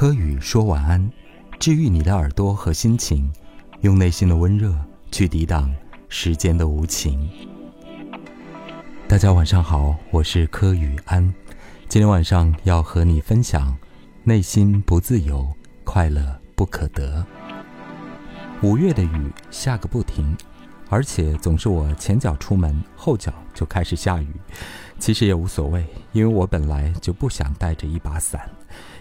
[0.00, 1.12] 柯宇说晚安，
[1.58, 3.30] 治愈你的耳朵和心情，
[3.82, 4.74] 用内心的温热
[5.12, 5.70] 去抵挡
[6.08, 7.28] 时间的无情。
[9.06, 11.22] 大家晚上好，我是柯宇安，
[11.86, 13.76] 今天晚上要和你分享：
[14.24, 15.46] 内心不自由，
[15.84, 17.22] 快乐不可得。
[18.62, 20.34] 五月的雨下个不停，
[20.88, 24.28] 而且总是我前脚出门，后脚就开始下雨。
[25.00, 28.48] 其实也无所谓，因为我本来就不想带着一把伞。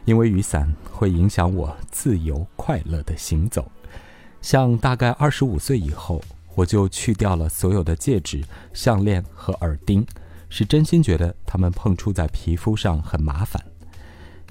[0.05, 3.69] 因为雨伞会影响我自由快乐的行走，
[4.41, 6.19] 像大概二十五岁以后，
[6.55, 10.03] 我就去掉了所有的戒指、项链和耳钉，
[10.47, 13.61] 是真心觉得它们碰触在皮肤上很麻烦。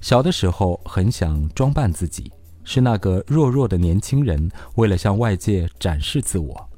[0.01, 2.30] 小的时候很想装扮自己，
[2.62, 6.69] 是那个弱弱的年轻人，为了向外界展示自我。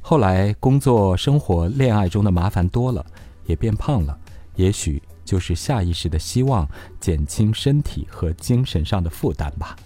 [0.00, 3.04] 后来工作、生活、恋爱中的麻烦多了，
[3.52, 4.18] 也变胖了，
[4.56, 5.00] 也许。
[5.24, 9.76] 就是下意识的希望减轻身体和精神上的负担吧。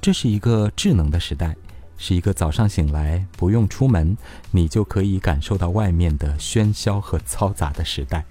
[0.00, 1.56] 这是一个智能的时代，
[1.98, 4.16] 是一个早上醒来不用出门，
[4.52, 8.24] 你就可以感受到外面的喧嚣和嘈杂的时代。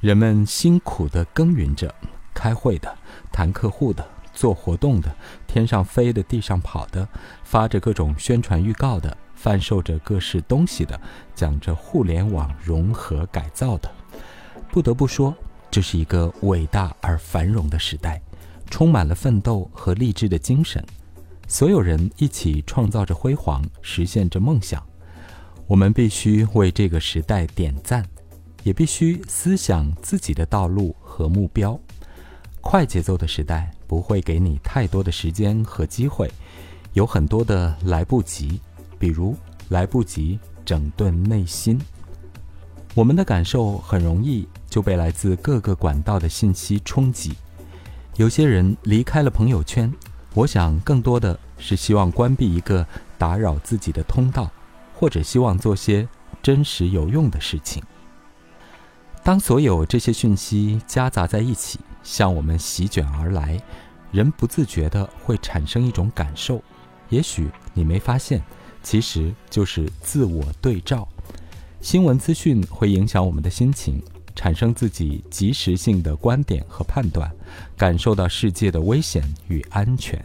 [0.00, 1.92] 人们辛苦地耕耘着，
[2.32, 2.96] 开会的、
[3.32, 5.14] 谈客户的、做活动的、
[5.48, 7.06] 天上飞的、地上跑的、
[7.42, 11.00] 发着各种宣传预告的、贩售着各式东西的、
[11.34, 13.90] 讲着互联网融合改造的。
[14.70, 15.34] 不得不说，
[15.70, 18.20] 这是一个伟大而繁荣的时代，
[18.68, 20.84] 充满了奋斗和励志的精神。
[21.48, 24.86] 所有人一起创造着辉煌，实现着梦想。
[25.66, 28.04] 我们必须为这个时代点赞，
[28.62, 31.80] 也必须思想自己的道路和目标。
[32.60, 36.30] 快节奏的时代不会给你太多的时间和机会，
[36.92, 38.60] 有很多的来不及，
[39.00, 39.36] 比如
[39.70, 41.80] 来不及整顿内心。
[42.94, 44.46] 我们的感受很容易。
[44.70, 47.34] 就被来自各个管道的信息冲击。
[48.14, 49.92] 有些人离开了朋友圈，
[50.32, 52.86] 我想更多的是希望关闭一个
[53.18, 54.48] 打扰自己的通道，
[54.94, 56.06] 或者希望做些
[56.40, 57.82] 真实有用的事情。
[59.24, 63.60] 当所有这些讯息夹杂在一起，向我们席卷而来，
[64.12, 66.62] 人不自觉地会产生一种感受，
[67.08, 68.40] 也许你没发现，
[68.82, 71.06] 其实就是自我对照。
[71.80, 74.02] 新闻资讯会影响我们的心情。
[74.36, 77.30] 产生自己及时性的观点和判断，
[77.76, 80.24] 感受到世界的危险与安全。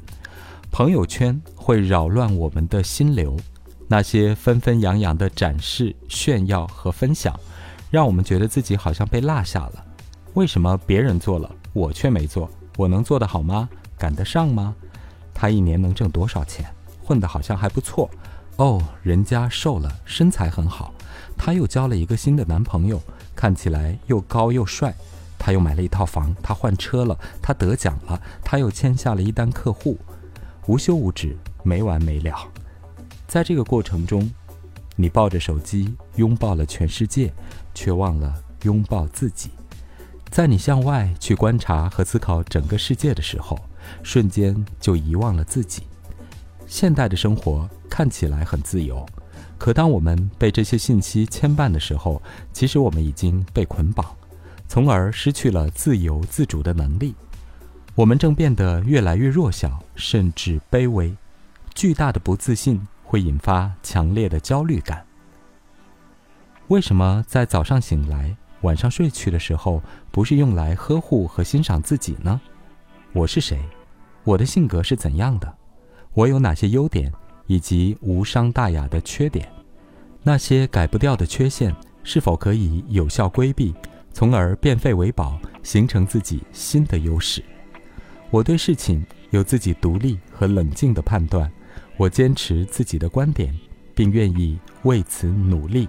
[0.72, 3.36] 朋友圈会扰乱我们的心流，
[3.90, 7.38] 那些纷纷扬扬的展示、炫耀和分享，
[7.90, 9.86] 让我们觉得自己好像被落下了。
[10.36, 12.50] 为什么别人做了，我却没做？
[12.78, 13.68] 我能做得好吗？
[13.98, 14.74] 赶得上吗？
[15.34, 16.66] 他一年能挣多少钱？
[17.04, 18.10] 混得好像还不错。
[18.58, 20.94] 哦，人家瘦了，身材很好。
[21.38, 23.02] 他又交了一个新的男朋友。
[23.36, 24.96] 看起来又高又帅，
[25.38, 30.00] 他又买了一套房，他换车了，他得奖了，他又签下了一单客户，
[30.68, 32.48] 无休无止，没完没了。
[33.28, 34.32] 在这个过程中，
[34.96, 37.34] 你抱着手机拥抱了全世界，
[37.74, 39.50] 却忘了拥抱自己。
[40.32, 43.60] 在你向外去观察和思考整个世界的时候，
[44.02, 45.84] 瞬间就遗忘了自己。
[46.76, 49.06] 现代的生活看起来很自由。
[49.58, 52.22] 可当我们被这些信息牵绊的时候，
[52.52, 54.06] 其实我们已经被捆绑，
[54.68, 57.16] 从而失去了自由自主的能力。
[57.96, 61.16] 我们正变得越来越弱小，甚至卑微。
[61.74, 65.06] 巨大的不自信会引发强烈的焦虑感。
[66.68, 69.82] 为什么在早上醒来、晚上睡去的时候，
[70.12, 72.42] 不是用来呵护和欣赏自己呢？
[73.14, 73.62] 我是谁？
[74.26, 75.56] 我的性格是怎样的？
[76.16, 77.12] 我有哪些优点？
[77.48, 79.48] 以及无伤大雅的缺点，
[80.24, 83.72] 那些改不掉的缺陷，是否可以有效规避，
[84.12, 87.44] 从而变废为宝，形成自己新的优势？
[88.32, 91.52] 我对事情有自己独立和冷静的判断，
[91.98, 93.54] 我坚持自己的观点，
[93.94, 95.88] 并愿意为此努力。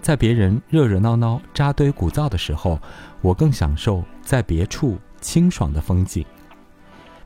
[0.00, 2.80] 在别人热热闹闹、扎堆鼓噪的时候，
[3.20, 6.24] 我更享受在别处清爽的风景。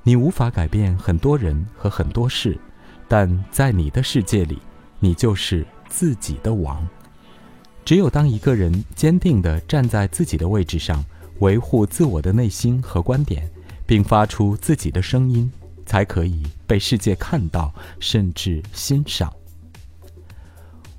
[0.05, 2.57] 你无法改变很多人和很多事。
[3.09, 4.59] 但在你的世界里，
[5.01, 6.87] 你就是自己的王。
[7.85, 11.05] 只有当一个人坚定地站在自己的位置上，
[11.41, 13.49] 维护自我的内心和观点，
[13.87, 15.51] 并发出自己的声音，
[15.85, 19.33] 才可以被世界看到，甚至欣赏。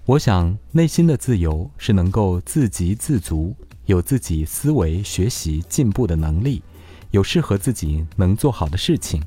[0.05, 3.55] 我想，内心的自由是能够自给自足，
[3.87, 6.61] 有自己思维、学习、进步的能力，
[7.15, 9.21] 有适合自己能做好的事情。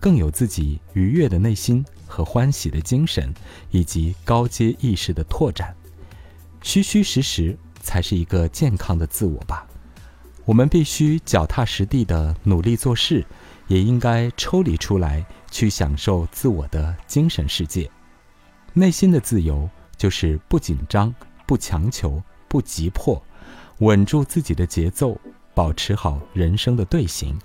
[0.00, 3.32] 更有自己愉悦的内心和欢喜的精神，
[3.70, 5.74] 以及高阶意识的拓展，
[6.62, 9.66] 虚虚实实才是一个健康的自我吧。
[10.44, 13.24] 我们必须脚踏实地的努力做事，
[13.66, 17.90] 也应该抽离出来，去享受自我的精神世界。
[18.74, 19.66] 内心的自由
[19.96, 21.14] 就是不紧张、
[21.46, 23.22] 不强求、不急迫，
[23.78, 25.18] 稳住自己的节奏，
[25.54, 27.38] 保持好人生的队形，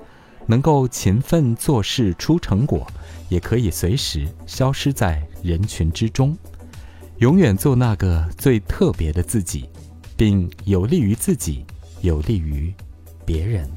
[0.47, 2.85] 能够勤奋做事出成果，
[3.29, 6.35] 也可以随时消失在人群之中，
[7.19, 9.69] 永远做那个最特别的自己，
[10.17, 11.63] 并有利于自己，
[12.01, 12.73] 有利于
[13.25, 13.69] 别人。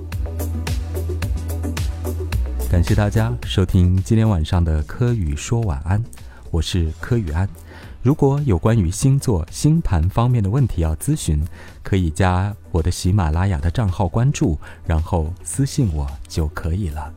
[2.71, 6.03] 感谢大家收听今天晚上的柯宇说晚安，
[6.51, 7.47] 我是柯宇安。
[8.03, 11.41] 如果有关于星座星盘方面的问题要咨询
[11.85, 17.13] 可以加我的喜马拉雅的账号关注然后私信我就可以了。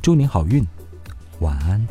[0.00, 0.66] 祝你好运
[1.40, 1.86] 晚安。